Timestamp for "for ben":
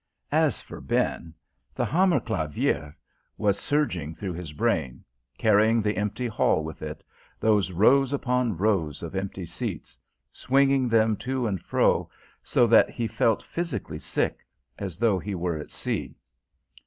0.59-1.31